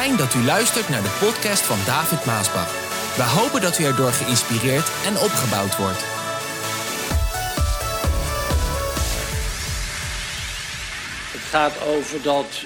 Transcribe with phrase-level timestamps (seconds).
[0.00, 2.70] Fijn dat u luistert naar de podcast van David Maasbach.
[3.16, 6.02] We hopen dat u erdoor geïnspireerd en opgebouwd wordt.
[11.32, 12.64] Het gaat over dat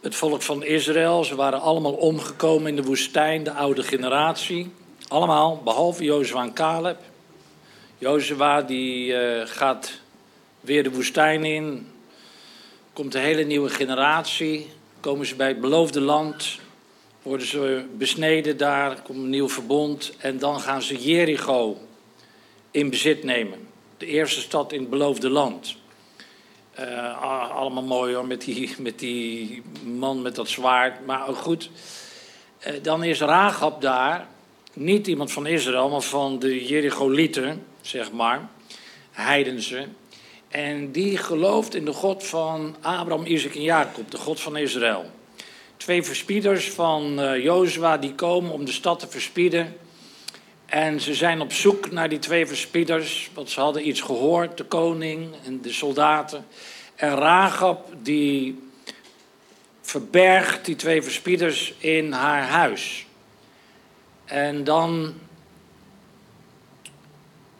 [0.00, 4.72] het volk van Israël, ze waren allemaal omgekomen in de woestijn, de oude generatie.
[5.08, 6.98] Allemaal, behalve Jozua en Caleb.
[7.98, 10.00] Jozua die uh, gaat
[10.60, 11.92] weer de woestijn in.
[12.92, 14.78] Komt een hele nieuwe generatie.
[15.00, 16.58] Komen ze bij het beloofde land.
[17.22, 19.02] Worden ze besneden daar.
[19.02, 20.12] Komt een nieuw verbond.
[20.18, 21.78] En dan gaan ze Jericho
[22.70, 23.68] in bezit nemen.
[23.96, 25.76] De eerste stad in het beloofde land.
[26.80, 31.06] Uh, allemaal mooi hoor, met die, met die man met dat zwaard.
[31.06, 31.70] Maar ook goed,
[32.66, 34.26] uh, dan is Rahab daar,
[34.72, 38.48] niet iemand van Israël, maar van de Jericholieten, zeg maar,
[39.10, 39.86] heidense.
[40.50, 45.10] En die gelooft in de God van Abraham, Isaac en Jacob, de God van Israël.
[45.76, 49.76] Twee verspieders van uh, Jozua die komen om de stad te verspieden.
[50.66, 54.64] En ze zijn op zoek naar die twee verspieders, want ze hadden iets gehoord, de
[54.64, 56.46] koning en de soldaten.
[56.96, 58.62] En Ragab die
[59.80, 63.06] verbergt die twee verspieders in haar huis.
[64.24, 65.14] En dan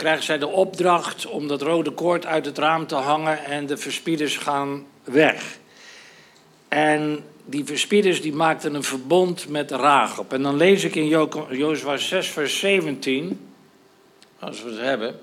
[0.00, 3.76] krijgt zij de opdracht om dat rode koord uit het raam te hangen en de
[3.76, 5.58] verspieders gaan weg.
[6.68, 10.32] En die verspieders die maakten een verbond met Ragab.
[10.32, 11.08] En dan lees ik in
[11.50, 13.40] Jozua 6 vers 17,
[14.38, 15.20] als we het hebben.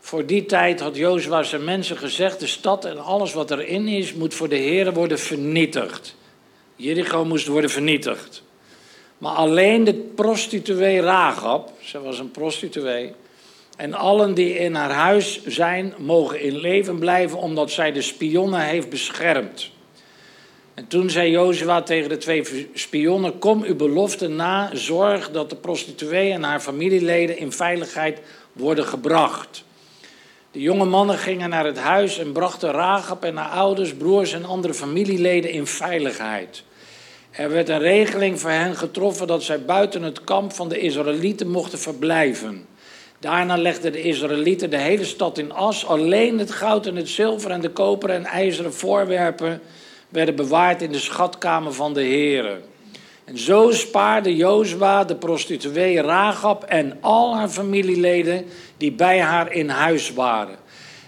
[0.00, 4.12] Voor die tijd had Jozua zijn mensen gezegd, de stad en alles wat erin is,
[4.12, 6.16] moet voor de Heer worden vernietigd.
[6.76, 8.42] Jericho moest worden vernietigd.
[9.18, 13.12] Maar alleen de prostituee Ragab, ze was een prostituee,
[13.76, 18.60] en allen die in haar huis zijn, mogen in leven blijven omdat zij de spionnen
[18.60, 19.70] heeft beschermd.
[20.74, 25.56] En toen zei Jozua tegen de twee spionnen: Kom uw belofte na, zorg dat de
[25.56, 28.20] prostituee en haar familieleden in veiligheid
[28.52, 29.64] worden gebracht.
[30.50, 34.44] De jonge mannen gingen naar het huis en brachten Ragab en haar ouders, broers en
[34.44, 36.62] andere familieleden in veiligheid.
[37.30, 41.48] Er werd een regeling voor hen getroffen dat zij buiten het kamp van de Israëlieten
[41.48, 42.66] mochten verblijven.
[43.22, 45.86] Daarna legden de Israëlieten de hele stad in as.
[45.86, 49.60] Alleen het goud en het zilver en de koper en ijzeren voorwerpen
[50.08, 52.62] werden bewaard in de schatkamer van de heren.
[53.24, 58.44] En zo spaarde Jozua de prostituee Ragab en al haar familieleden
[58.76, 60.56] die bij haar in huis waren.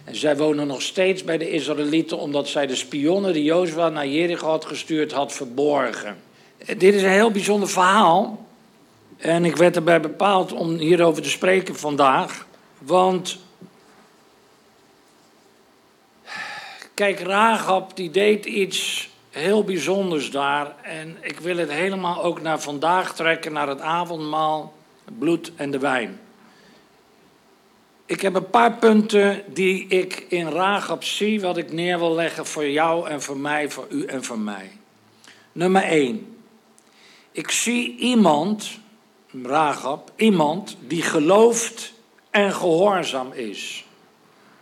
[0.04, 4.06] En zij wonen nog steeds bij de Israëlieten omdat zij de spionnen die Jozua naar
[4.06, 6.16] Jericho had gestuurd had verborgen.
[6.66, 8.43] Dit is een heel bijzonder verhaal.
[9.24, 12.46] En ik werd erbij bepaald om hierover te spreken vandaag.
[12.78, 13.38] Want
[16.94, 20.74] kijk, Rahab die deed iets heel bijzonders daar.
[20.82, 24.72] En ik wil het helemaal ook naar vandaag trekken, naar het avondmaal,
[25.04, 26.20] het bloed en de wijn.
[28.06, 32.46] Ik heb een paar punten die ik in Rahab zie, wat ik neer wil leggen
[32.46, 34.70] voor jou en voor mij, voor u en voor mij.
[35.52, 36.36] Nummer 1.
[37.32, 38.82] Ik zie iemand,
[39.42, 41.92] Rahab, iemand die gelooft
[42.30, 43.84] en gehoorzaam is.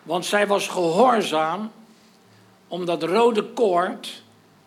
[0.03, 1.71] Want zij was gehoorzaam
[2.69, 4.23] om dat rode koord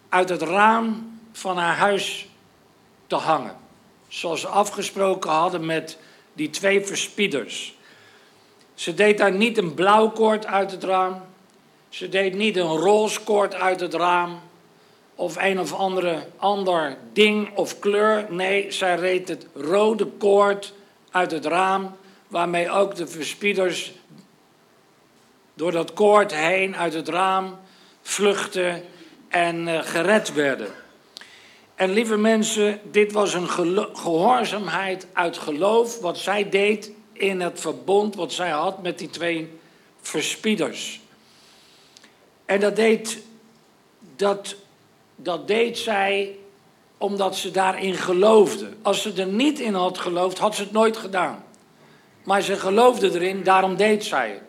[0.09, 2.27] uit het raam van haar huis
[3.07, 3.55] te hangen.
[4.07, 5.97] Zoals ze afgesproken hadden met
[6.33, 7.75] die twee verspieders.
[8.73, 11.22] Ze deed daar niet een blauw koord uit het raam.
[11.89, 14.39] Ze deed niet een roze koord uit het raam.
[15.16, 18.26] Of een of andere ander ding of kleur.
[18.30, 20.74] Nee, zij reed het rode koord
[21.12, 21.96] uit het raam.
[22.28, 23.94] Waarmee ook de verspieders
[25.53, 27.59] door dat koord heen uit het raam
[28.02, 28.84] vluchten
[29.28, 30.74] en uh, gered werden.
[31.76, 33.50] En lieve mensen, dit was een
[33.94, 39.50] gehoorzaamheid uit geloof, wat zij deed in het verbond wat zij had met die twee
[40.02, 41.02] verspieders.
[42.46, 43.20] En dat deed,
[44.16, 44.56] dat,
[45.16, 46.35] dat deed zij
[46.97, 48.70] omdat ze daarin geloofde.
[48.82, 51.44] Als ze er niet in had geloofd, had ze het nooit gedaan.
[52.23, 54.41] Maar ze geloofde erin, daarom deed zij het.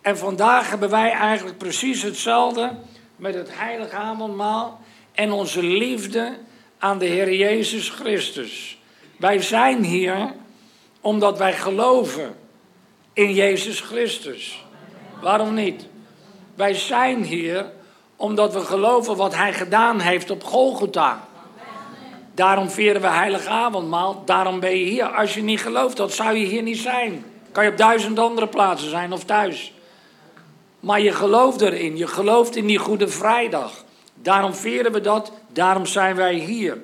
[0.00, 2.76] En vandaag hebben wij eigenlijk precies hetzelfde
[3.16, 4.80] met het heilige avondmaal
[5.12, 6.36] en onze liefde
[6.78, 8.78] aan de Heer Jezus Christus.
[9.18, 10.34] Wij zijn hier
[11.00, 12.36] omdat wij geloven
[13.12, 14.64] in Jezus Christus.
[15.20, 15.86] Waarom niet?
[16.54, 17.72] Wij zijn hier
[18.16, 21.26] omdat we geloven wat Hij gedaan heeft op Golgotha.
[22.34, 25.06] Daarom vieren we heilige avondmaal, daarom ben je hier.
[25.06, 27.24] Als je niet gelooft, dat zou je hier niet zijn.
[27.52, 29.72] Kan je op duizend andere plaatsen zijn of thuis.
[30.80, 33.84] Maar je gelooft erin, je gelooft in die Goede Vrijdag.
[34.14, 36.78] Daarom vieren we dat, daarom zijn wij hier.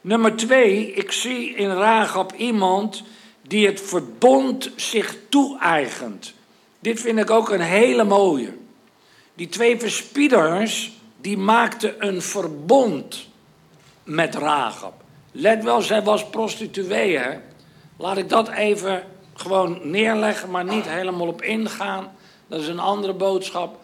[0.00, 3.02] Nummer twee, ik zie in Rahab iemand
[3.42, 6.32] die het verbond zich toe-eigent.
[6.78, 8.52] Dit vind ik ook een hele mooie.
[9.38, 13.28] Die twee verspieders, die maakten een verbond
[14.04, 15.02] met Rahab.
[15.32, 17.38] Let wel, zij was prostituee, hè.
[17.96, 19.02] Laat ik dat even
[19.34, 22.12] gewoon neerleggen, maar niet helemaal op ingaan.
[22.46, 23.80] Dat is een andere boodschap.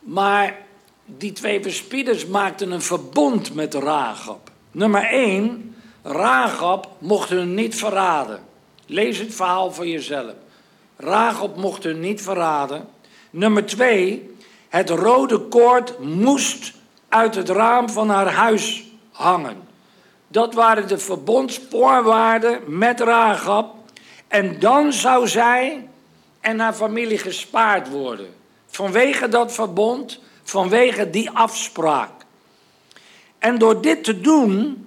[0.00, 0.56] Maar
[1.04, 4.50] die twee verspieders maakten een verbond met Rahab.
[4.70, 8.40] Nummer 1, Rahab mocht hun niet verraden.
[8.86, 10.32] Lees het verhaal voor jezelf.
[10.96, 12.88] Rahab mocht hun niet verraden.
[13.30, 14.36] Nummer 2,
[14.68, 16.72] het rode koord moest
[17.08, 19.66] uit het raam van haar huis hangen.
[20.28, 23.74] Dat waren de verbondsvoorwaarden met Rahab.
[24.28, 25.88] En dan zou zij
[26.40, 28.34] en haar familie gespaard worden.
[28.66, 32.10] Vanwege dat verbond, vanwege die afspraak.
[33.38, 34.86] En door dit te doen,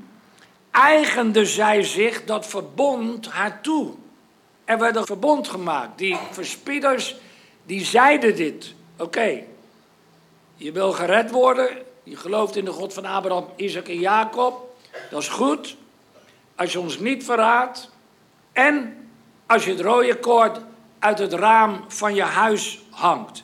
[0.72, 3.92] eigende zij zich dat verbond haar toe.
[4.66, 5.98] Er werd een verbond gemaakt.
[5.98, 7.16] Die verspieders,
[7.66, 8.74] die zeiden dit.
[8.98, 9.44] Oké,
[10.62, 11.70] je wil gered worden.
[12.04, 14.76] Je gelooft in de God van Abraham, Isaac en Jacob.
[15.10, 15.76] Dat is goed.
[16.56, 17.90] Als je ons niet verraadt.
[18.52, 19.08] En
[19.46, 20.60] als je het rode koord
[21.00, 23.44] uit het raam van je huis hangt.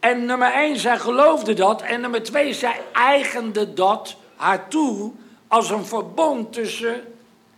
[0.00, 1.82] En nummer één, zij geloofde dat.
[1.82, 5.12] En nummer twee, zij eigende dat haar toe
[5.48, 7.14] als een verbond tussen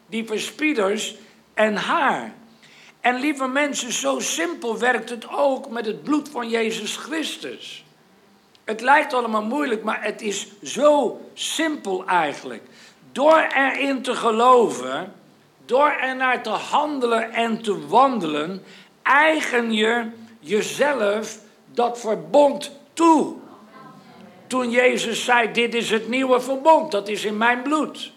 [0.06, 1.14] die verspieders
[1.54, 2.34] en haar.
[3.00, 7.84] En lieve mensen, zo simpel werkt het ook met het bloed van Jezus Christus.
[8.64, 12.62] Het lijkt allemaal moeilijk, maar het is zo simpel eigenlijk.
[13.12, 15.12] Door erin te geloven,
[15.64, 18.62] door er naar te handelen en te wandelen,
[19.02, 20.06] eigen je
[20.40, 23.34] jezelf dat verbond toe.
[24.46, 28.12] Toen Jezus zei: Dit is het nieuwe verbond, dat is in mijn bloed.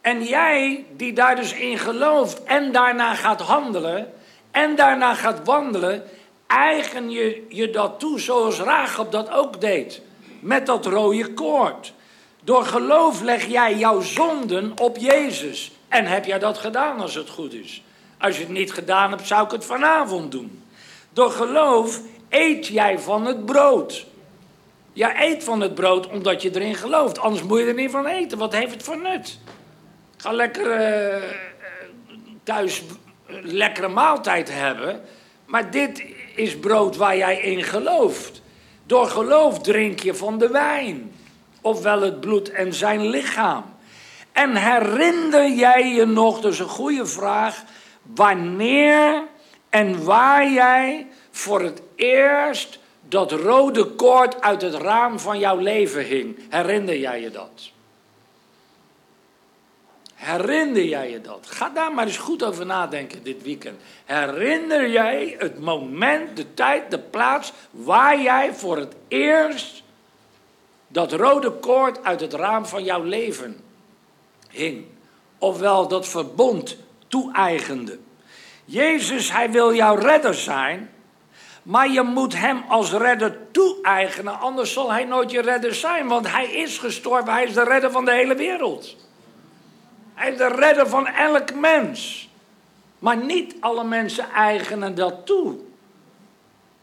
[0.00, 4.12] En jij, die daar dus in gelooft en daarna gaat handelen
[4.50, 6.02] en daarna gaat wandelen,
[6.48, 10.00] eigen je je dat toe zoals Rahab dat ook deed.
[10.40, 11.92] Met dat rode koord.
[12.42, 15.72] Door geloof leg jij jouw zonden op Jezus.
[15.88, 17.82] En heb jij dat gedaan als het goed is?
[18.18, 20.62] Als je het niet gedaan hebt, zou ik het vanavond doen.
[21.12, 24.06] Door geloof eet jij van het brood.
[24.92, 27.18] Jij eet van het brood omdat je erin gelooft.
[27.18, 28.38] Anders moet je er niet van eten.
[28.38, 29.38] Wat heeft het voor nut?
[30.16, 31.22] Ga lekker uh,
[32.42, 32.82] thuis
[33.26, 35.00] een lekkere maaltijd hebben.
[35.46, 36.04] Maar dit
[36.38, 38.42] is brood waar jij in gelooft.
[38.86, 41.12] Door geloof drink je van de wijn.
[41.60, 43.64] Ofwel het bloed en zijn lichaam.
[44.32, 47.64] En herinner jij je nog, is een goede vraag,
[48.02, 49.22] wanneer
[49.70, 56.04] en waar jij voor het eerst dat rode koord uit het raam van jouw leven
[56.04, 56.38] hing.
[56.48, 57.70] Herinner jij je dat?
[60.18, 61.46] Herinner jij je dat?
[61.46, 63.80] Ga daar maar eens goed over nadenken dit weekend.
[64.04, 69.82] Herinner jij het moment, de tijd, de plaats waar jij voor het eerst
[70.88, 73.60] dat rode koord uit het raam van jouw leven
[74.50, 74.84] hing?
[75.38, 76.76] Ofwel dat verbond
[77.08, 77.98] toe-eigende.
[78.64, 80.90] Jezus, hij wil jouw redder zijn.
[81.62, 86.08] Maar je moet hem als redder toe-eigenen, anders zal hij nooit je redder zijn.
[86.08, 88.96] Want hij is gestorven, hij is de redder van de hele wereld.
[90.26, 92.28] Is de redder van elk mens.
[92.98, 95.54] Maar niet alle mensen eigenen dat toe.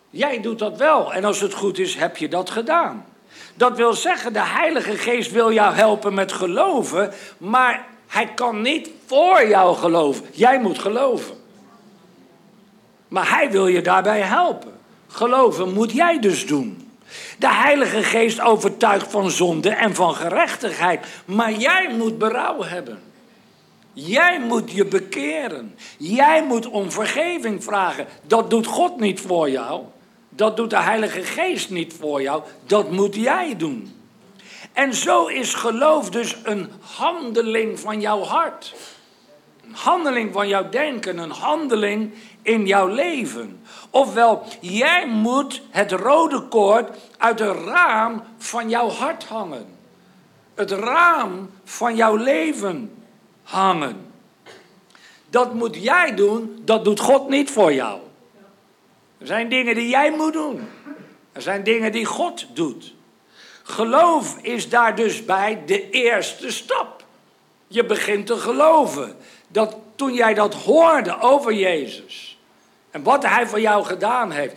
[0.10, 3.06] Jij doet dat wel en als het goed is, heb je dat gedaan.
[3.54, 8.90] Dat wil zeggen, de Heilige Geest wil jou helpen met geloven, maar hij kan niet
[9.06, 10.26] voor jou geloven.
[10.32, 11.36] Jij moet geloven.
[13.08, 14.74] Maar hij wil je daarbij helpen.
[15.08, 16.90] Geloven moet jij dus doen.
[17.38, 21.06] De Heilige Geest overtuigt van zonde en van gerechtigheid.
[21.26, 23.02] Maar jij moet berouw hebben.
[23.96, 25.76] Jij moet je bekeren.
[25.98, 28.08] Jij moet om vergeving vragen.
[28.22, 29.84] Dat doet God niet voor jou.
[30.30, 32.44] Dat doet de Heilige Geest niet voor jou.
[32.66, 33.94] Dat moet jij doen.
[34.74, 38.76] En zo is geloof dus een handeling van jouw hart.
[39.68, 43.62] Een handeling van jouw denken, een handeling in jouw leven.
[43.90, 49.66] Ofwel, jij moet het rode koord uit het raam van jouw hart hangen.
[50.56, 52.95] Het raam van jouw leven
[53.46, 54.12] hangen.
[55.30, 58.00] Dat moet jij doen, dat doet God niet voor jou.
[59.18, 60.68] Er zijn dingen die jij moet doen.
[61.32, 62.94] Er zijn dingen die God doet.
[63.64, 67.04] Geloof is daar dus bij de eerste stap.
[67.68, 69.16] Je begint te geloven.
[69.48, 72.38] Dat toen jij dat hoorde over Jezus
[72.92, 74.56] en wat hij voor jou gedaan heeft,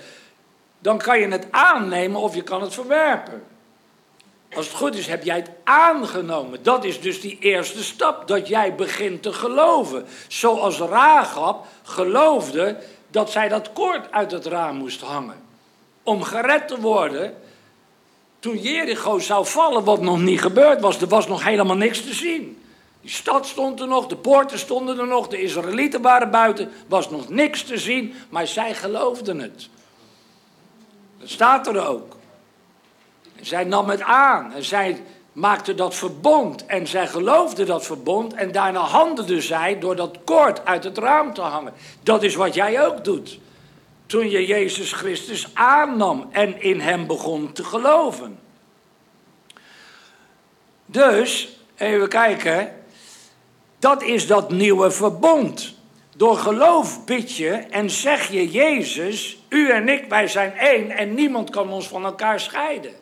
[0.78, 3.44] dan kan je het aannemen of je kan het verwerpen.
[4.54, 6.62] Als het goed is, heb jij het aangenomen.
[6.62, 10.06] Dat is dus die eerste stap, dat jij begint te geloven.
[10.28, 12.76] Zoals Rahab geloofde
[13.10, 15.36] dat zij dat koord uit het raam moest hangen.
[16.02, 17.34] Om gered te worden,
[18.38, 21.00] toen Jericho zou vallen, wat nog niet gebeurd was.
[21.00, 22.62] Er was nog helemaal niks te zien.
[23.00, 27.10] Die stad stond er nog, de poorten stonden er nog, de Israëlieten waren buiten, was
[27.10, 29.68] nog niks te zien, maar zij geloofden het.
[31.18, 32.17] Dat staat er ook.
[33.40, 35.02] Zij nam het aan en zij
[35.32, 40.64] maakte dat verbond en zij geloofde dat verbond en daarna handelde zij door dat koord
[40.64, 41.72] uit het raam te hangen.
[42.02, 43.38] Dat is wat jij ook doet.
[44.06, 48.38] Toen je Jezus Christus aannam en in hem begon te geloven.
[50.86, 52.74] Dus, even kijken,
[53.78, 55.74] dat is dat nieuwe verbond.
[56.16, 61.14] Door geloof bid je en zeg je, Jezus, u en ik, wij zijn één en
[61.14, 62.92] niemand kan ons van elkaar scheiden.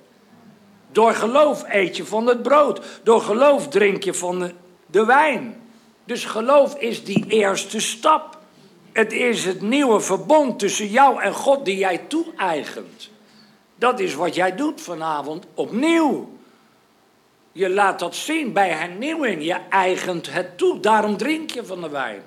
[0.92, 2.80] Door geloof eet je van het brood.
[3.02, 4.52] Door geloof drink je van
[4.86, 5.62] de, wijn.
[6.04, 8.38] Dus geloof is die eerste stap.
[8.92, 13.10] Het is het nieuwe verbond tussen jou en God die jij toe-eigent.
[13.74, 16.28] Dat is wat jij doet vanavond opnieuw.
[17.52, 19.44] Je laat dat zien bij hernieuwing.
[19.44, 20.80] Je eigent het toe.
[20.80, 22.22] Daarom drink je van de wijn.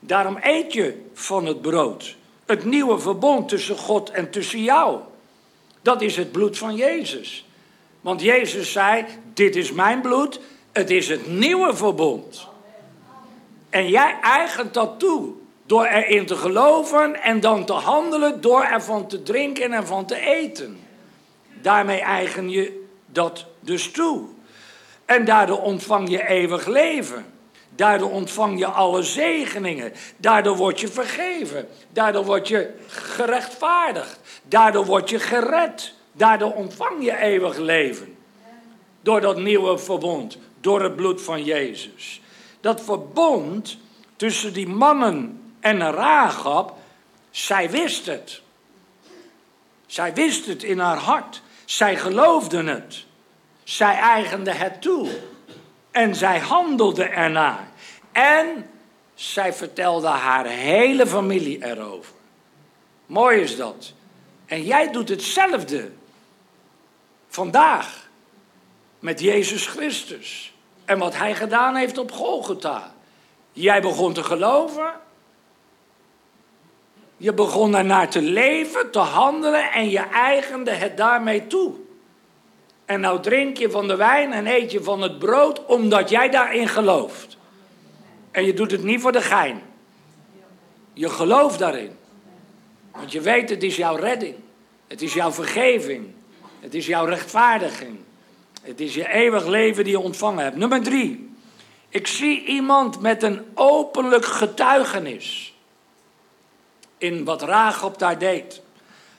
[0.00, 2.16] Daarom eet je van het brood.
[2.46, 5.00] Het nieuwe verbond tussen God en tussen jou.
[5.82, 7.46] Dat is het bloed van Jezus.
[8.02, 9.04] Want Jezus zei:
[9.34, 10.40] Dit is mijn bloed,
[10.72, 12.46] het is het nieuwe verbond.
[13.70, 15.32] En jij eigent dat toe
[15.66, 20.16] door erin te geloven en dan te handelen door ervan te drinken en van te
[20.16, 20.78] eten.
[21.62, 24.24] Daarmee eigen je dat dus toe.
[25.04, 27.26] En daardoor ontvang je eeuwig leven.
[27.74, 29.92] Daardoor ontvang je alle zegeningen.
[30.16, 31.68] Daardoor word je vergeven.
[31.92, 34.20] Daardoor word je gerechtvaardigd.
[34.42, 35.94] Daardoor word je gered.
[36.12, 38.16] Daardoor ontvang je eeuwig leven.
[39.02, 40.38] Door dat nieuwe verbond.
[40.60, 42.20] Door het bloed van Jezus.
[42.60, 43.78] Dat verbond
[44.16, 46.76] tussen die mannen en Rahab.
[47.30, 48.42] Zij wist het.
[49.86, 51.42] Zij wist het in haar hart.
[51.64, 53.04] Zij geloofde het.
[53.64, 55.08] Zij eigende het toe.
[55.90, 57.68] En zij handelde ernaar.
[58.12, 58.70] En
[59.14, 62.14] zij vertelde haar hele familie erover.
[63.06, 63.92] Mooi is dat.
[64.46, 65.90] En jij doet hetzelfde.
[67.32, 68.08] Vandaag.
[68.98, 70.54] Met Jezus Christus.
[70.84, 72.94] En wat hij gedaan heeft op Golgotha.
[73.52, 74.92] Jij begon te geloven.
[77.16, 81.74] Je begon ernaar te leven, te handelen en je eigende het daarmee toe.
[82.84, 86.30] En nou drink je van de wijn en eet je van het brood omdat jij
[86.30, 87.36] daarin gelooft.
[88.30, 89.62] En je doet het niet voor de gein.
[90.92, 91.96] Je gelooft daarin.
[92.90, 94.34] Want je weet, het is jouw redding.
[94.86, 96.20] Het is jouw vergeving.
[96.62, 97.98] Het is jouw rechtvaardiging.
[98.62, 100.56] Het is je eeuwig leven die je ontvangen hebt.
[100.56, 101.30] Nummer drie.
[101.88, 105.54] Ik zie iemand met een openlijk getuigenis.
[106.98, 108.62] In wat Rahab daar deed.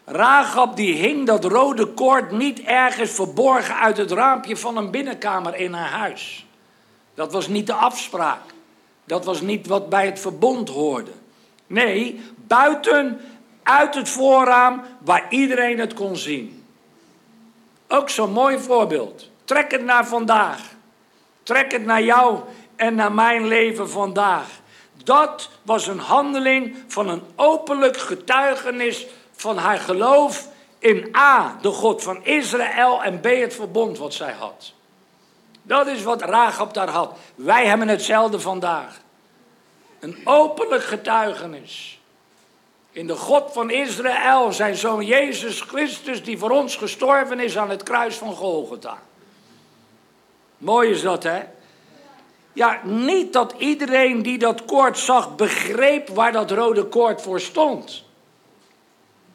[0.06, 5.56] Rahab die hing dat rode koord niet ergens verborgen uit het raampje van een binnenkamer
[5.56, 6.46] in haar huis.
[7.14, 8.42] Dat was niet de afspraak.
[9.06, 11.12] Dat was niet wat bij het verbond hoorde.
[11.68, 13.20] Nee, buiten,
[13.64, 16.63] uit het voorraam waar iedereen het kon zien.
[17.88, 19.30] Ook zo'n mooi voorbeeld.
[19.46, 20.60] Trek het naar vandaag.
[21.44, 22.40] Trek het naar jou
[22.76, 24.48] en naar mijn leven vandaag.
[25.04, 30.48] Dat was een handeling van een openlijk getuigenis van haar geloof
[30.80, 34.74] in A, de God van Israël, en B, het verbond wat zij had.
[35.62, 37.18] Dat is wat Rahab daar had.
[37.36, 39.00] Wij hebben hetzelfde vandaag.
[40.00, 41.93] Een openlijk getuigenis.
[42.94, 47.70] In de God van Israël, zijn zoon Jezus Christus, die voor ons gestorven is aan
[47.70, 49.02] het kruis van Golgotha.
[50.58, 51.42] Mooi is dat, hè?
[52.54, 58.04] Ja, niet dat iedereen die dat koord zag begreep waar dat rode koord voor stond.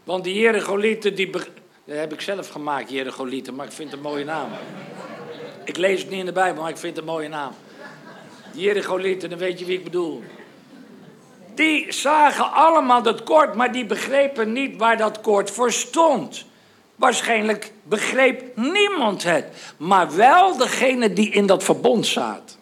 [0.04, 1.30] Want die Jerigolieten, die.
[1.30, 4.50] Dat heb ik zelf gemaakt, Jerigolieten, maar ik vind het een mooie naam.
[5.64, 7.52] Ik lees het niet in de Bijbel, maar ik vind het een mooie naam.
[8.52, 10.22] Die Jerigolieten, dan weet je wie ik bedoel.
[11.58, 16.44] Die zagen allemaal dat koord, maar die begrepen niet waar dat koord voor stond.
[16.96, 19.44] Waarschijnlijk begreep niemand het,
[19.76, 22.56] maar wel degene die in dat verbond zaten.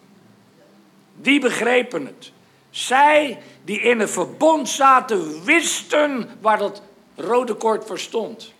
[1.15, 2.31] Die begrepen het.
[2.69, 6.81] Zij die in het verbond zaten, wisten waar dat
[7.15, 8.53] rode koord voor stond.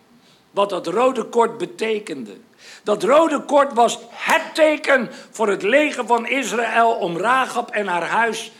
[0.51, 2.37] Wat dat rode koord betekende.
[2.83, 8.07] Dat rode koord was het teken voor het leger van Israël om Rahab en haar
[8.07, 8.51] huis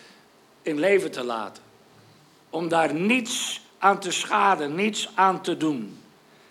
[0.61, 1.66] in leven te laten.
[2.57, 6.01] Om daar niets aan te schaden, niets aan te doen.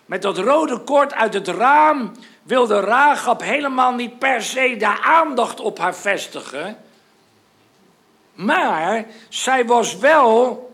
[0.05, 2.11] Met dat rode koord uit het raam
[2.43, 6.77] wilde Ragab helemaal niet per se de aandacht op haar vestigen.
[8.33, 10.73] Maar zij was wel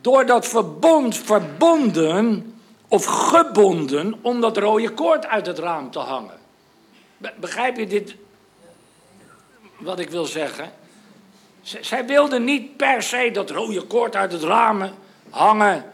[0.00, 2.54] door dat verbond verbonden
[2.88, 6.38] of gebonden om dat rode koord uit het raam te hangen.
[7.36, 8.14] Begrijp je dit?
[9.78, 10.80] Wat ik wil zeggen?
[11.62, 14.90] Zij wilde niet per se dat rode koord uit het raam
[15.30, 15.92] hangen.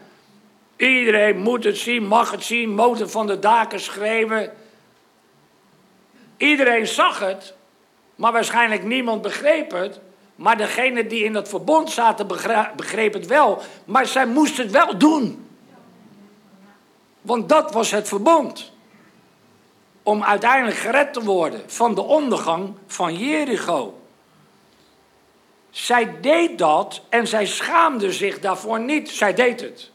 [0.75, 4.53] Iedereen moet het zien, mag het zien, motor van de daken schreeuwen.
[6.37, 7.53] Iedereen zag het,
[8.15, 9.99] maar waarschijnlijk niemand begreep het.
[10.35, 12.27] Maar degene die in dat verbond zaten
[12.75, 13.61] begreep het wel.
[13.85, 15.47] Maar zij moest het wel doen.
[17.21, 18.71] Want dat was het verbond.
[20.03, 23.99] Om uiteindelijk gered te worden van de ondergang van Jericho.
[25.79, 29.09] Zij deed dat en zij schaamde zich daarvoor niet.
[29.09, 29.91] Zij deed het.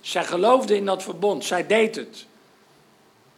[0.00, 1.44] Zij geloofde in dat verbond.
[1.44, 2.26] Zij deed het.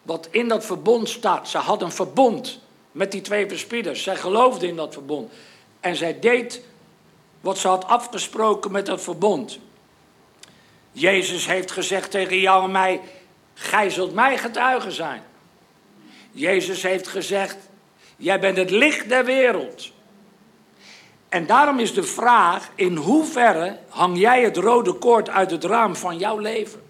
[0.03, 1.49] Wat in dat verbond staat.
[1.49, 2.61] Ze had een verbond
[2.93, 4.03] met die twee verspieders.
[4.03, 5.33] Zij geloofde in dat verbond.
[5.81, 6.63] En zij deed
[7.41, 9.59] wat ze had afgesproken met dat verbond.
[10.93, 13.01] Jezus heeft gezegd tegen jou en mij:
[13.55, 15.23] Gij zult mij getuige zijn.
[16.31, 17.57] Jezus heeft gezegd:
[18.17, 19.93] Jij bent het licht der wereld.
[21.33, 25.97] En daarom is de vraag: in hoeverre hang jij het rode koord uit het raam
[25.97, 26.83] van jouw leven?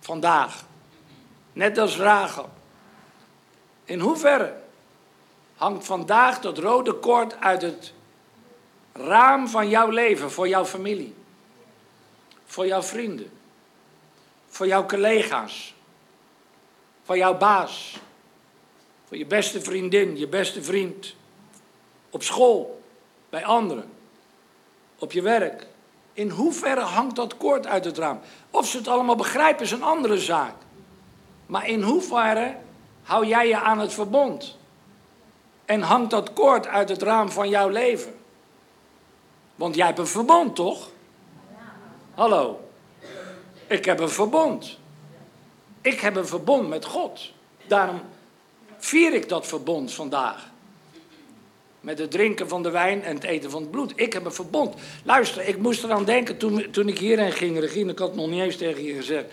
[0.00, 0.64] Vandaag.
[1.52, 2.48] Net als Rachel.
[3.84, 4.54] In hoeverre
[5.56, 7.92] hangt vandaag dat rode koord uit het
[8.92, 11.14] raam van jouw leven voor jouw familie?
[12.44, 13.30] Voor jouw vrienden?
[14.48, 15.74] Voor jouw collega's?
[17.04, 17.96] Voor jouw baas?
[19.08, 21.14] Voor je beste vriendin, je beste vriend?
[22.10, 22.79] Op school?
[23.30, 23.90] Bij anderen,
[24.98, 25.66] op je werk.
[26.12, 28.20] In hoeverre hangt dat koord uit het raam?
[28.50, 30.54] Of ze het allemaal begrijpen is een andere zaak.
[31.46, 32.56] Maar in hoeverre
[33.02, 34.58] hou jij je aan het verbond?
[35.64, 38.14] En hangt dat koord uit het raam van jouw leven?
[39.54, 40.88] Want jij hebt een verbond, toch?
[42.14, 42.68] Hallo.
[43.66, 44.78] Ik heb een verbond.
[45.80, 47.32] Ik heb een verbond met God.
[47.66, 48.00] Daarom
[48.78, 50.50] vier ik dat verbond vandaag.
[51.80, 53.92] Met het drinken van de wijn en het eten van het bloed.
[53.94, 54.74] Ik heb een verbond.
[55.04, 57.58] Luister, ik moest eraan denken toen, toen ik hierheen ging.
[57.58, 59.24] Regine, ik had het nog niet eens tegen je gezegd.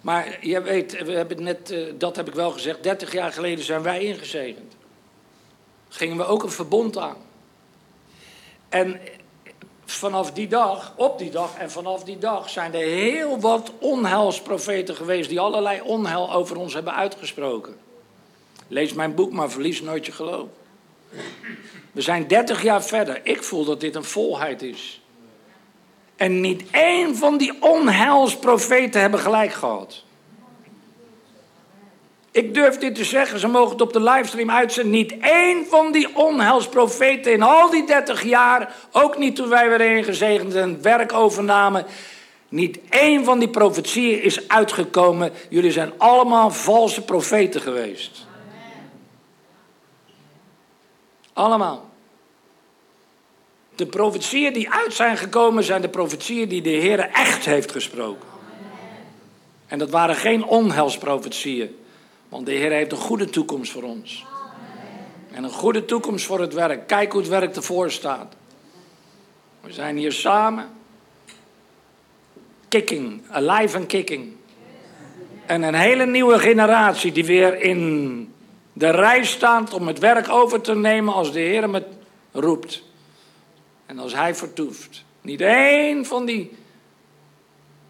[0.00, 2.82] Maar je weet, we hebben net, uh, dat heb ik wel gezegd.
[2.82, 4.76] 30 jaar geleden zijn wij ingezegend.
[5.88, 7.16] Gingen we ook een verbond aan.
[8.68, 9.00] En
[9.84, 14.94] vanaf die dag, op die dag en vanaf die dag zijn er heel wat onheilsprofeten
[14.94, 17.76] geweest die allerlei onheil over ons hebben uitgesproken.
[18.68, 20.48] Lees mijn boek, maar verlies nooit je geloof.
[21.98, 23.20] We zijn 30 jaar verder.
[23.22, 25.00] Ik voel dat dit een volheid is.
[26.16, 30.04] En niet één van die onheilsprofeten hebben gelijk gehad.
[32.30, 34.92] Ik durf dit te zeggen, ze mogen het op de livestream uitzenden.
[34.92, 39.96] Niet één van die onheilsprofeten in al die 30 jaar, ook niet toen wij weer
[39.96, 41.86] ingezegend en werk overnamen.
[42.48, 45.32] Niet één van die profetieën is uitgekomen.
[45.48, 48.26] Jullie zijn allemaal valse profeten geweest.
[51.32, 51.87] Allemaal.
[53.78, 58.28] De profetieën die uit zijn gekomen zijn de profetieën die de Heer echt heeft gesproken.
[59.66, 61.76] En dat waren geen onheilsprofetieën.
[62.28, 64.24] Want de Heer heeft een goede toekomst voor ons.
[65.32, 66.86] En een goede toekomst voor het werk.
[66.86, 68.34] Kijk hoe het werk ervoor staat.
[69.60, 70.68] We zijn hier samen.
[72.68, 74.32] Kicking, alive and kicking.
[75.46, 78.34] En een hele nieuwe generatie die weer in
[78.72, 81.82] de rij staat om het werk over te nemen als de Heer me
[82.32, 82.86] roept.
[83.88, 85.04] En als hij vertoeft.
[85.20, 86.56] Niet één van die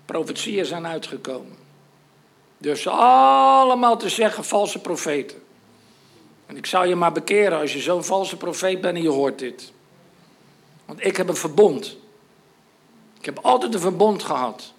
[0.05, 1.57] profetieën zijn uitgekomen.
[2.59, 5.43] Dus allemaal te zeggen valse profeten.
[6.47, 9.39] En ik zou je maar bekeren als je zo'n valse profeet bent en je hoort
[9.39, 9.73] dit.
[10.85, 11.97] Want ik heb een verbond.
[13.19, 14.73] Ik heb altijd een verbond gehad.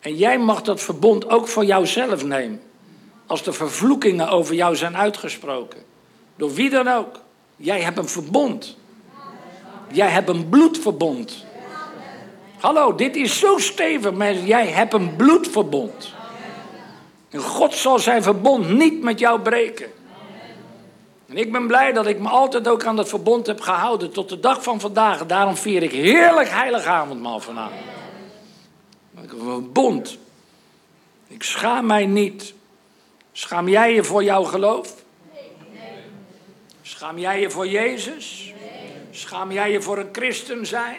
[0.00, 2.62] En jij mag dat verbond ook voor jouzelf nemen.
[3.26, 5.82] Als de vervloekingen over jou zijn uitgesproken.
[6.36, 7.20] Door wie dan ook.
[7.56, 8.78] Jij hebt een verbond.
[9.92, 11.44] Jij hebt een bloedverbond.
[12.58, 14.46] Hallo, dit is zo stevig, mensen.
[14.46, 16.12] Jij hebt een bloedverbond.
[17.30, 19.90] En God zal zijn verbond niet met jou breken.
[21.28, 24.28] En ik ben blij dat ik me altijd ook aan dat verbond heb gehouden tot
[24.28, 25.26] de dag van vandaag.
[25.26, 27.80] Daarom vier ik heerlijk heilig avondmaal vanavond.
[29.22, 30.18] Ik heb een verbond.
[31.26, 32.54] Ik schaam mij niet.
[33.32, 34.94] Schaam jij je voor jouw geloof?
[36.82, 38.54] Schaam jij je voor Jezus?
[39.10, 40.98] Schaam jij je voor een christen zijn?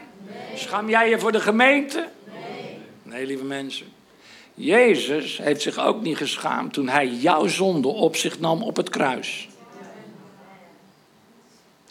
[0.56, 2.08] Schaam jij je voor de gemeente?
[2.26, 2.78] Nee.
[3.04, 3.86] Nee, lieve mensen.
[4.54, 8.90] Jezus heeft zich ook niet geschaamd toen hij jouw zonde op zich nam op het
[8.90, 9.50] kruis.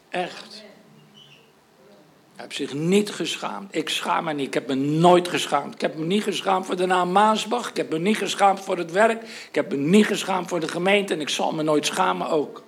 [0.09, 0.63] Echt.
[2.37, 3.75] Hij heeft zich niet geschaamd.
[3.75, 4.47] Ik schaam me niet.
[4.47, 5.75] Ik heb me nooit geschaamd.
[5.75, 7.69] Ik heb me niet geschaamd voor de naam Maasbach.
[7.69, 9.23] Ik heb me niet geschaamd voor het werk.
[9.23, 11.15] Ik heb me niet geschaamd voor de gemeente.
[11.15, 12.63] En ik zal me nooit schamen ook.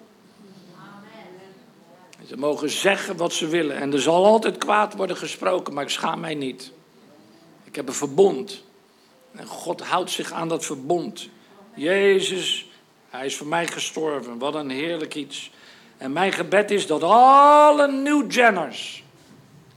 [2.32, 3.76] Ze mogen zeggen wat ze willen.
[3.76, 5.74] En er zal altijd kwaad worden gesproken.
[5.74, 6.72] Maar ik schaam mij niet.
[7.64, 8.64] Ik heb een verbond.
[9.32, 11.28] En God houdt zich aan dat verbond.
[11.74, 12.66] Jezus,
[13.10, 14.38] hij is voor mij gestorven.
[14.38, 15.50] Wat een heerlijk iets.
[15.96, 19.04] En mijn gebed is dat alle New Jenners,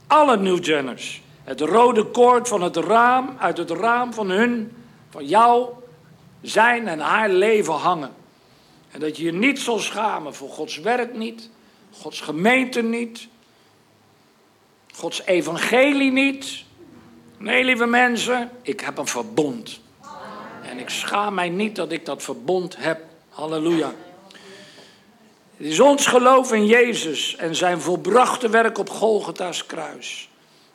[0.06, 4.76] alle New Jenners, het rode koord van het raam, uit het raam van hun,
[5.10, 5.68] van jou,
[6.42, 8.14] zijn en haar leven hangen.
[8.90, 11.50] En dat je je niet zal schamen voor Gods werk niet,
[11.90, 13.28] Gods gemeente niet,
[14.94, 16.64] Gods evangelie niet.
[17.38, 19.80] Nee, lieve mensen, ik heb een verbond.
[20.62, 23.00] En ik schaam mij niet dat ik dat verbond heb.
[23.28, 23.92] Halleluja.
[25.56, 30.28] Het is ons geloof in Jezus en zijn volbrachte werk op Golgotha's kruis.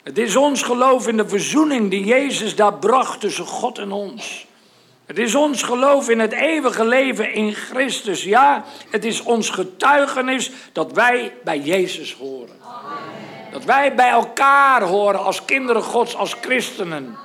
[0.04, 4.48] Het is ons geloof in de verzoening die Jezus daar bracht tussen God en ons.
[5.12, 8.24] Het is ons geloof in het eeuwige leven in Christus.
[8.24, 12.56] Ja, het is ons getuigenis dat wij bij Jezus horen.
[13.52, 17.18] Dat wij bij elkaar horen als kinderen Gods, als christenen.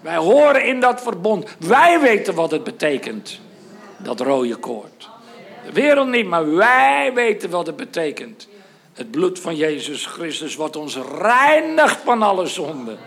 [0.00, 1.56] Wij horen in dat verbond.
[1.58, 3.40] Wij weten wat het betekent,
[3.98, 5.08] dat rode koord.
[5.66, 8.48] De wereld niet, maar wij weten wat het betekent.
[8.94, 12.98] Het bloed van Jezus Christus, wat ons reinigt van alle zonden.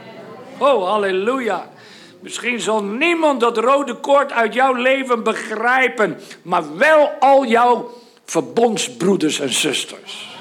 [0.58, 1.70] Oh, halleluja.
[2.20, 7.92] Misschien zal niemand dat rode koord uit jouw leven begrijpen, maar wel al jouw
[8.26, 10.38] verbondsbroeders en zusters.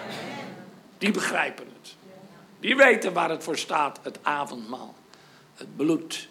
[0.98, 1.94] Die begrijpen het.
[2.60, 4.94] Die weten waar het voor staat, het avondmaal.
[5.54, 6.28] Het bloed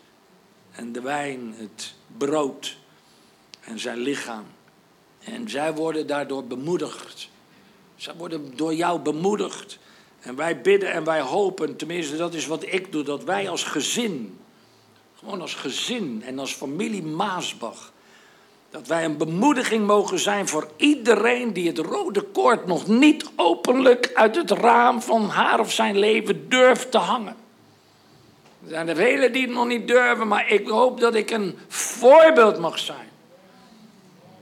[0.72, 2.78] en de wijn, het brood
[3.62, 4.46] en zijn lichaam.
[5.24, 7.30] En zij worden daardoor bemoedigd.
[7.96, 9.80] Zij worden door jou bemoedigd.
[10.20, 13.64] En wij bidden en wij hopen, tenminste dat is wat ik doe, dat wij als
[13.64, 14.40] gezin,
[15.26, 17.92] gewoon als gezin en als familie Maasbach,
[18.70, 24.12] dat wij een bemoediging mogen zijn voor iedereen die het rode koord nog niet openlijk
[24.14, 27.36] uit het raam van haar of zijn leven durft te hangen.
[28.64, 31.58] Er zijn er velen die het nog niet durven, maar ik hoop dat ik een
[31.68, 33.10] voorbeeld mag zijn.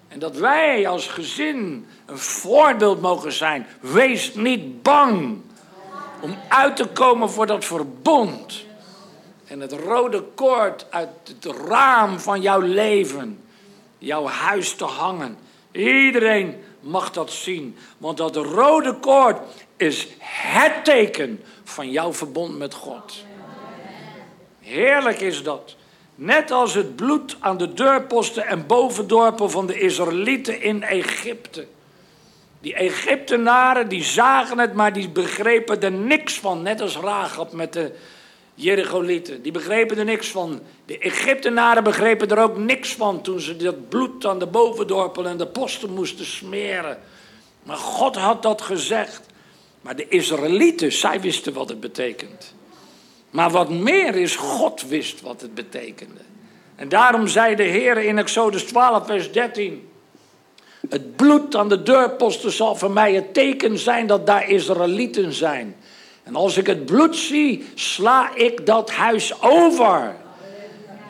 [0.08, 3.68] En dat wij als gezin een voorbeeld mogen zijn.
[3.80, 5.42] Wees niet bang
[6.22, 8.66] om uit te komen voor dat verbond.
[9.54, 13.44] En het rode koord uit het raam van jouw leven,
[13.98, 15.38] jouw huis te hangen.
[15.72, 17.78] Iedereen mag dat zien.
[17.98, 19.38] Want dat rode koord
[19.78, 23.24] is het teken van jouw verbond met God.
[24.60, 25.76] Heerlijk is dat.
[26.16, 31.68] Net als het bloed aan de deurposten en bovendorpen van de Israëlieten in Egypte.
[32.60, 36.62] Die Egyptenaren die zagen het, maar die begrepen er niks van.
[36.62, 37.96] Net als Rahab met de
[38.56, 39.42] Jericholieten.
[39.42, 40.62] Die begrepen er niks van.
[40.86, 45.38] De Egyptenaren begrepen er ook niks van toen ze dat bloed aan de bovendorpen en
[45.38, 47.00] de posten moesten smeren.
[47.64, 49.22] Maar God had dat gezegd.
[49.82, 52.54] Maar de Israëlieten, zij wisten wat het betekent.
[53.30, 56.22] Maar wat meer is, God wist wat het betekende.
[56.76, 59.90] En daarom zei de Heer in Exodus 12, vers 13.
[60.90, 65.76] Het bloed aan de deurposten zal voor mij het teken zijn dat daar Israëlieten zijn.
[66.24, 70.16] En als ik het bloed zie, sla ik dat huis over.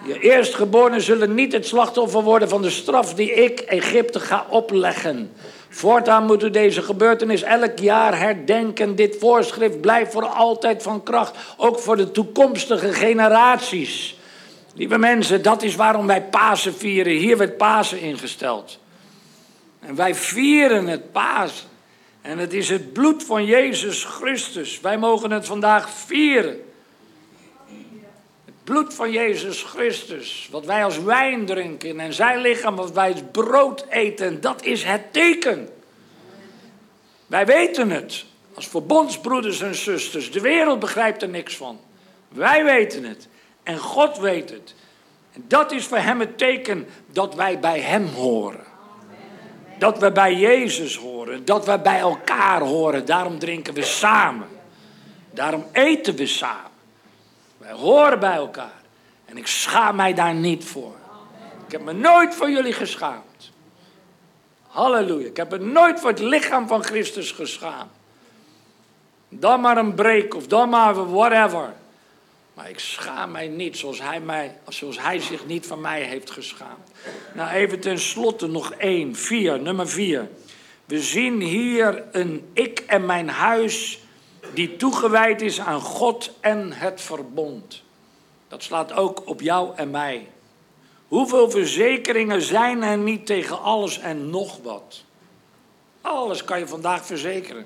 [0.06, 5.32] Je eerstgeborenen zullen niet het slachtoffer worden van de straf die ik Egypte ga opleggen.
[5.69, 8.95] Voortaan moet u deze gebeurtenis elk jaar herdenken.
[8.95, 14.17] Dit voorschrift blijft voor altijd van kracht, ook voor de toekomstige generaties.
[14.76, 17.13] Lieve mensen, dat is waarom wij Pasen vieren.
[17.13, 18.80] Hier werd Pasen ingesteld.
[19.80, 21.67] En wij vieren het Pasen.
[22.23, 24.79] En het is het bloed van Jezus Christus.
[24.79, 26.63] Wij mogen het vandaag vieren.
[28.45, 30.47] Het bloed van Jezus Christus.
[30.51, 31.99] Wat wij als wijn drinken.
[31.99, 34.41] En zijn lichaam wat wij als brood eten.
[34.41, 35.69] Dat is het teken.
[37.27, 38.25] Wij weten het.
[38.53, 40.31] Als verbondsbroeders en zusters.
[40.31, 41.79] De wereld begrijpt er niks van.
[42.29, 43.27] Wij weten het.
[43.63, 44.75] En God weet het.
[45.33, 48.72] En dat is voor hem het teken dat wij bij hem horen.
[49.84, 51.46] Dat we bij Jezus horen.
[51.46, 53.06] Dat we bij elkaar horen.
[53.06, 54.48] Daarom drinken we samen.
[55.32, 56.72] Daarom eten we samen.
[57.58, 58.82] Wij horen bij elkaar.
[59.26, 60.96] En ik schaam mij daar niet voor.
[61.65, 63.52] Ik heb me nooit voor jullie geschaamd.
[64.67, 65.28] Halleluja.
[65.28, 67.91] Ik heb me nooit voor het lichaam van Christus geschaamd.
[69.30, 71.74] Dan maar een break of dan maar whatever.
[72.54, 76.32] Maar ik schaam mij niet zoals hij, mij, zoals hij zich niet van mij heeft
[76.32, 76.92] geschaamd.
[77.34, 80.30] Nou, even tenslotte nog één, vier, nummer vier.
[80.86, 84.00] We zien hier een ik en mijn huis
[84.54, 87.84] die toegewijd is aan God en het verbond.
[88.48, 90.28] Dat slaat ook op jou en mij.
[91.08, 95.04] Hoeveel verzekeringen zijn er niet tegen alles en nog wat?
[96.02, 97.66] Alles kan je vandaag verzekeren.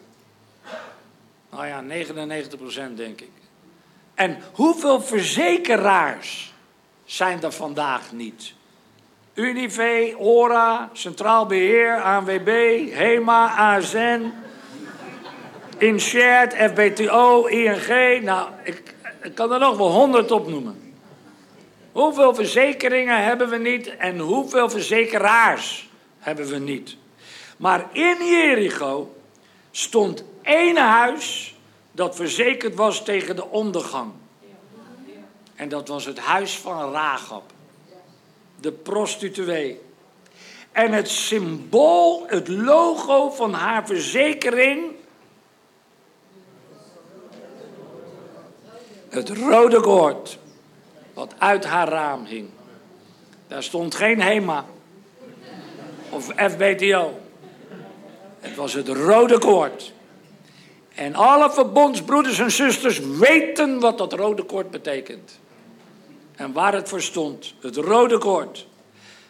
[1.49, 3.29] Nou ja, 99% denk ik.
[4.17, 6.53] En hoeveel verzekeraars
[7.05, 8.53] zijn er vandaag niet?
[9.33, 12.47] Unive, ORA, Centraal Beheer, ANWB,
[12.91, 14.33] HEMA, ASN,
[15.77, 18.21] Inshared, FBTO, ING.
[18.23, 20.93] Nou, ik, ik kan er nog wel honderd opnoemen.
[21.91, 26.97] Hoeveel verzekeringen hebben we niet en hoeveel verzekeraars hebben we niet?
[27.57, 29.15] Maar in Jericho
[29.71, 31.55] stond één huis
[31.97, 34.11] dat verzekerd was tegen de ondergang.
[35.55, 37.51] En dat was het huis van Rahab,
[38.59, 39.81] de prostituee.
[40.71, 44.91] En het symbool, het logo van haar verzekering,
[49.09, 50.37] het rode koord,
[51.13, 52.49] wat uit haar raam hing.
[53.47, 54.65] Daar stond geen HEMA
[56.09, 57.19] of FBTO.
[58.39, 59.95] Het was het rode koord.
[60.97, 65.39] En alle verbondsbroeders en zusters weten wat dat rode koord betekent.
[66.35, 67.53] En waar het voor stond.
[67.61, 68.67] Het rode koord.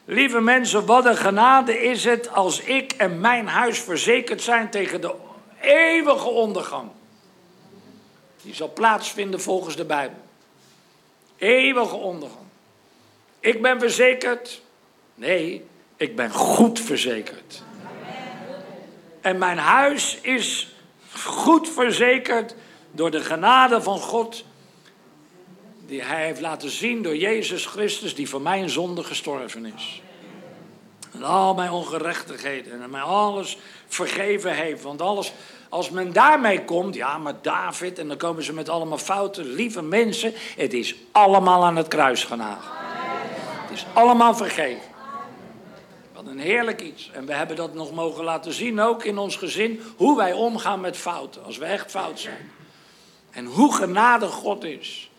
[0.05, 5.01] Lieve mensen, wat een genade is het als ik en mijn huis verzekerd zijn tegen
[5.01, 5.13] de
[5.61, 6.89] eeuwige ondergang.
[8.41, 10.19] Die zal plaatsvinden volgens de Bijbel.
[11.37, 12.45] Eeuwige ondergang.
[13.39, 14.61] Ik ben verzekerd.
[15.15, 15.65] Nee,
[15.97, 17.63] ik ben goed verzekerd.
[19.21, 20.75] En mijn huis is
[21.25, 22.55] goed verzekerd
[22.91, 24.45] door de genade van God.
[25.85, 30.01] Die hij heeft laten zien door Jezus Christus, die voor mijn zonde gestorven is.
[31.13, 34.83] En al mijn ongerechtigheden en mij alles vergeven heeft.
[34.83, 35.33] Want alles,
[35.69, 39.53] als men daarmee komt, ja, maar David, en dan komen ze met allemaal fouten.
[39.53, 42.75] Lieve mensen, het is allemaal aan het kruis genageld.
[43.67, 44.86] Het is allemaal vergeven
[46.27, 47.11] een heerlijk iets.
[47.13, 50.81] En we hebben dat nog mogen laten zien, ook in ons gezin, hoe wij omgaan
[50.81, 52.51] met fouten, als we echt fout zijn.
[53.31, 55.11] En hoe genadig God is.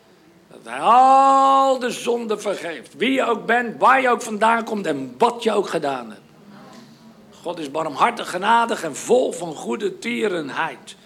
[0.51, 2.95] Dat hij al de zonde vergeeft.
[2.97, 6.21] Wie je ook bent, waar je ook vandaan komt en wat je ook gedaan hebt.
[7.43, 10.97] God is barmhartig, genadig en vol van goede tierenheid.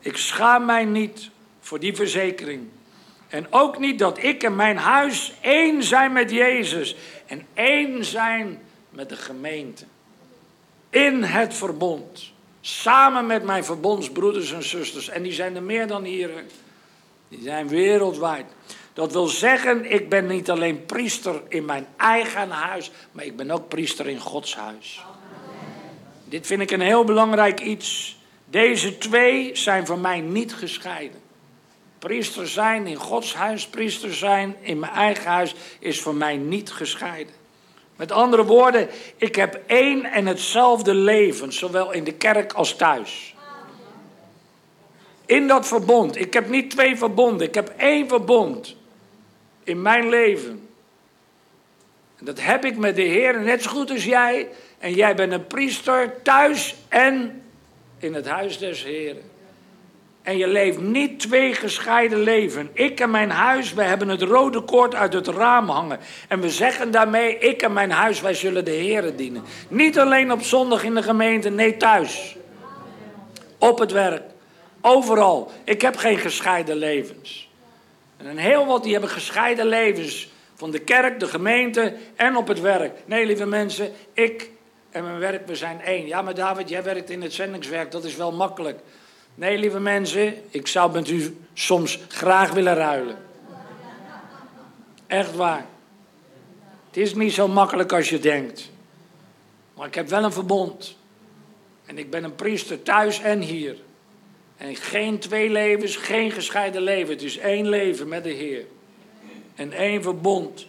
[0.00, 2.68] Ik schaam mij niet voor die verzekering.
[3.28, 6.96] En ook niet dat ik en mijn huis één zijn met Jezus.
[7.26, 8.60] En één zijn
[8.98, 9.84] met de gemeente.
[10.90, 12.32] In het verbond.
[12.60, 15.08] Samen met mijn verbondsbroeders en zusters.
[15.08, 16.30] En die zijn er meer dan hier.
[17.28, 18.46] Die zijn wereldwijd.
[18.92, 23.50] Dat wil zeggen, ik ben niet alleen priester in mijn eigen huis, maar ik ben
[23.50, 25.04] ook priester in Gods huis.
[26.24, 28.18] Dit vind ik een heel belangrijk iets.
[28.44, 31.20] Deze twee zijn voor mij niet gescheiden.
[31.98, 36.70] Priester zijn in Gods huis, priester zijn in mijn eigen huis is voor mij niet
[36.70, 37.34] gescheiden.
[37.98, 43.34] Met andere woorden, ik heb één en hetzelfde leven, zowel in de kerk als thuis.
[45.26, 46.16] In dat verbond.
[46.16, 48.76] Ik heb niet twee verbonden, ik heb één verbond
[49.64, 50.68] in mijn leven.
[52.18, 54.48] En dat heb ik met de Heer, net zo goed als jij.
[54.78, 57.42] En jij bent een priester thuis en
[57.98, 59.27] in het huis des Heren.
[60.28, 62.70] En je leeft niet twee gescheiden leven.
[62.72, 65.98] Ik en mijn huis, wij hebben het rode koord uit het raam hangen.
[66.28, 69.42] En we zeggen daarmee, ik en mijn huis, wij zullen de Heeren dienen.
[69.68, 72.36] Niet alleen op zondag in de gemeente, nee thuis.
[73.58, 74.22] Op het werk.
[74.80, 75.50] Overal.
[75.64, 77.50] Ik heb geen gescheiden levens.
[78.16, 80.28] En heel wat die hebben gescheiden levens.
[80.54, 82.92] Van de kerk, de gemeente en op het werk.
[83.04, 84.50] Nee, lieve mensen, ik
[84.90, 86.06] en mijn werk, we zijn één.
[86.06, 88.78] Ja, maar David, jij werkt in het zendingswerk, dat is wel makkelijk.
[89.38, 93.18] Nee, lieve mensen, ik zou met u soms graag willen ruilen.
[95.06, 95.66] Echt waar.
[96.86, 98.70] Het is niet zo makkelijk als je denkt.
[99.74, 100.96] Maar ik heb wel een verbond.
[101.86, 103.76] En ik ben een priester thuis en hier.
[104.56, 107.14] En geen twee levens, geen gescheiden leven.
[107.14, 108.64] Het is één leven met de Heer.
[109.54, 110.66] En één verbond.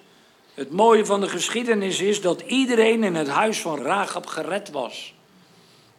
[0.53, 5.13] Het mooie van de geschiedenis is dat iedereen in het huis van Rahab gered was.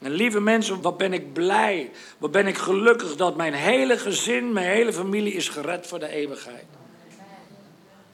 [0.01, 4.53] En lieve mensen, wat ben ik blij, wat ben ik gelukkig dat mijn hele gezin,
[4.53, 6.65] mijn hele familie is gered voor de eeuwigheid.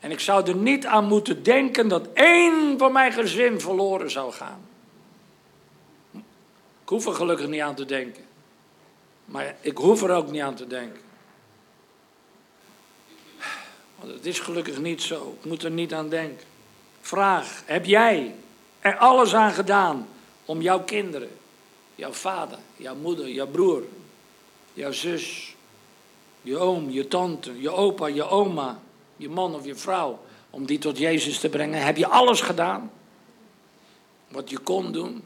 [0.01, 4.33] En ik zou er niet aan moeten denken dat één van mijn gezin verloren zou
[4.33, 4.61] gaan.
[6.83, 8.25] Ik hoef er gelukkig niet aan te denken.
[9.25, 11.01] Maar ik hoef er ook niet aan te denken.
[13.99, 15.37] Want het is gelukkig niet zo.
[15.40, 16.46] Ik moet er niet aan denken.
[17.01, 18.35] Vraag, heb jij
[18.81, 20.09] er alles aan gedaan
[20.44, 21.31] om jouw kinderen,
[21.96, 23.82] jouw vader, jouw moeder, jouw broer,
[24.72, 25.54] jouw zus,
[26.42, 28.80] je oom, je tante, je opa, je oma,
[29.16, 30.18] je man of je vrouw,
[30.50, 31.82] om die tot Jezus te brengen?
[31.82, 32.90] Heb je alles gedaan
[34.28, 35.22] wat je kon doen?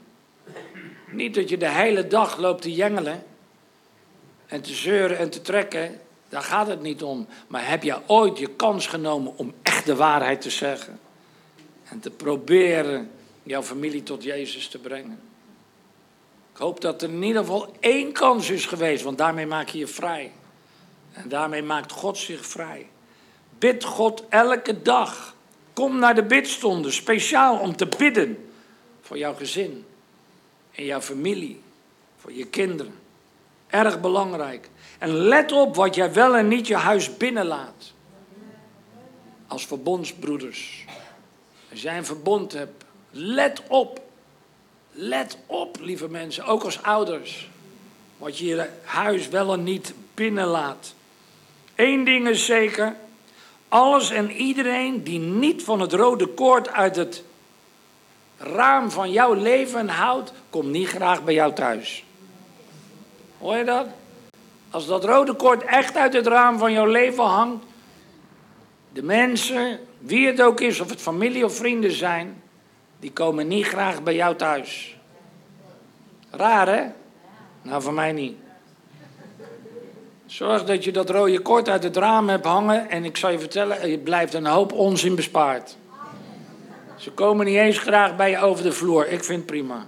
[1.11, 3.25] Niet dat je de hele dag loopt te jengelen
[4.47, 6.01] en te zeuren en te trekken.
[6.29, 7.27] Daar gaat het niet om.
[7.49, 11.01] Maar heb je ooit je kans genomen om echt de waarheid te zeggen?
[11.85, 13.11] En te proberen
[13.43, 15.30] jouw familie tot Jezus te brengen?
[16.61, 19.87] Hoop dat er in ieder geval één kans is geweest, want daarmee maak je je
[19.87, 20.33] vrij.
[21.13, 22.89] En daarmee maakt God zich vrij.
[23.59, 25.35] Bid God elke dag.
[25.73, 28.51] Kom naar de bidstonden, speciaal om te bidden
[29.01, 29.85] voor jouw gezin
[30.75, 31.63] en jouw familie,
[32.17, 32.95] voor je kinderen.
[33.67, 34.71] Erg belangrijk.
[34.99, 37.93] En let op wat jij wel en niet je huis binnenlaat.
[39.47, 40.85] Als verbondsbroeders.
[41.71, 44.09] Als jij een verbond hebt, let op.
[44.93, 47.49] Let op, lieve mensen, ook als ouders.
[48.17, 50.95] Wat je je huis wel en niet binnenlaat.
[51.75, 52.97] Eén ding is zeker.
[53.69, 57.25] Alles en iedereen die niet van het rode koord uit het
[58.39, 62.05] raam van jouw leven houdt, komt niet graag bij jou thuis.
[63.39, 63.87] Hoor je dat?
[64.71, 67.65] Als dat rode koord echt uit het raam van jouw leven hangt,
[68.93, 72.43] de mensen, wie het ook is, of het familie of vrienden zijn,
[73.01, 74.97] die komen niet graag bij jou thuis.
[76.31, 76.87] Raar hè?
[77.63, 78.37] Nou, voor mij niet.
[80.27, 83.39] Zorg dat je dat rode koord uit het raam hebt hangen en ik zal je
[83.39, 85.77] vertellen, je blijft een hoop onzin bespaard.
[86.97, 89.09] Ze komen niet eens graag bij je over de vloer.
[89.09, 89.87] Ik vind prima.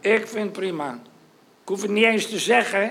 [0.00, 0.92] Ik vind prima.
[1.62, 2.90] Ik hoef het niet eens te zeggen.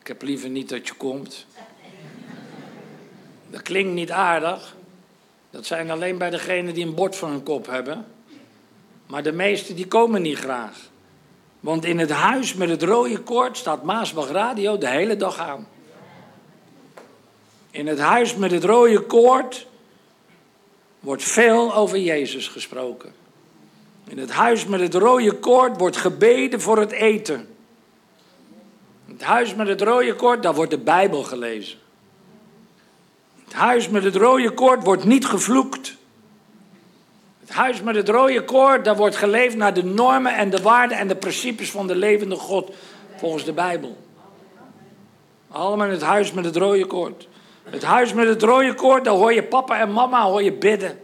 [0.00, 1.46] Ik heb liever niet dat je komt.
[3.50, 4.76] Dat klinkt niet aardig.
[5.50, 8.06] Dat zijn alleen bij degenen die een bord van hun kop hebben.
[9.06, 10.88] Maar de meesten die komen niet graag.
[11.60, 15.68] Want in het huis met het rode koord staat Maasbach Radio de hele dag aan.
[17.70, 19.66] In het huis met het rode koord
[21.00, 23.12] wordt veel over Jezus gesproken.
[24.04, 27.48] In het huis met het rode koord wordt gebeden voor het eten.
[29.06, 31.78] In het huis met het rode koord, daar wordt de Bijbel gelezen.
[33.50, 35.96] Het huis met het rode koord wordt niet gevloekt.
[37.40, 40.98] Het huis met het rode koord, daar wordt geleefd naar de normen en de waarden
[40.98, 42.74] en de principes van de levende God
[43.16, 43.96] volgens de Bijbel.
[45.48, 47.28] Allemaal in het huis met het rode koord.
[47.62, 51.00] Het huis met het rode koord, daar hoor je papa en mama hoor je bidden.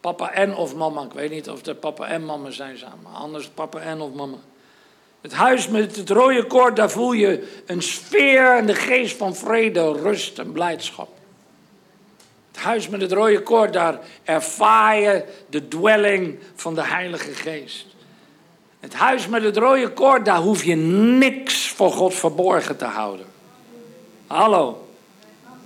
[0.00, 3.48] Papa en of mama, ik weet niet of er papa en mama zijn samen, anders
[3.48, 4.36] papa en of mama.
[5.24, 9.36] Het huis met het rode koord, daar voel je een sfeer en de geest van
[9.36, 11.08] vrede, rust en blijdschap.
[12.52, 17.86] Het huis met het rode koord, daar ervaar je de dwelling van de Heilige Geest.
[18.80, 23.26] Het huis met het rode koord, daar hoef je niks voor God verborgen te houden.
[24.26, 24.88] Hallo.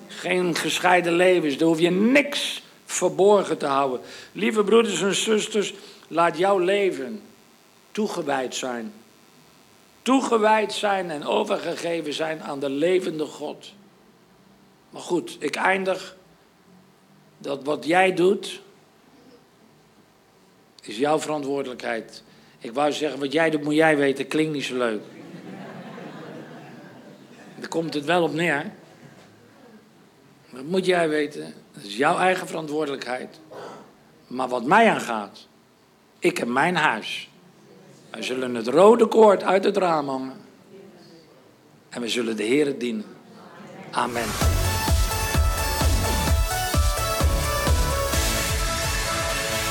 [0.06, 4.00] Geen gescheiden levens, daar hoef je niks verborgen te houden.
[4.32, 5.74] Lieve broeders en zusters,
[6.08, 7.22] laat jouw leven
[7.92, 8.92] toegewijd zijn.
[10.08, 13.74] Toegewijd zijn en overgegeven zijn aan de levende God.
[14.90, 16.16] Maar goed, ik eindig
[17.38, 18.60] dat wat jij doet,
[20.82, 22.22] is jouw verantwoordelijkheid.
[22.58, 25.02] Ik wou zeggen, wat jij doet moet jij weten, klinkt niet zo leuk.
[27.58, 28.72] Daar komt het wel op neer.
[30.50, 31.54] Dat moet jij weten.
[31.72, 33.40] Dat is jouw eigen verantwoordelijkheid.
[34.26, 35.46] Maar wat mij aangaat,
[36.18, 37.28] ik heb mijn huis.
[38.10, 40.36] Wij zullen het rode koord uit het raam hangen.
[41.88, 43.04] En we zullen de Heer dienen.
[43.90, 44.26] Amen.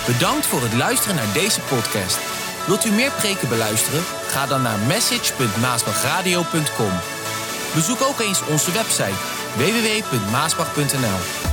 [0.05, 2.19] Bedankt voor het luisteren naar deze podcast.
[2.67, 4.03] Wilt u meer preken beluisteren?
[4.27, 6.91] Ga dan naar message.maasbachradio.com.
[7.73, 9.17] Bezoek ook eens onze website
[9.57, 11.46] www.maasbach.nl.